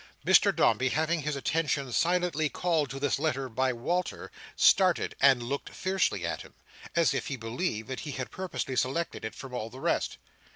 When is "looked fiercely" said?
5.43-6.25